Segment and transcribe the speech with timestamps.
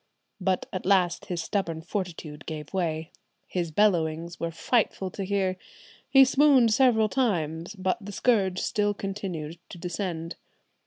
[0.39, 3.11] "But at last his stubborn fortitude gave way.
[3.45, 5.57] His bellowings were frightful to hear.
[6.09, 10.37] He swooned several times; but the scourge still continued to descend.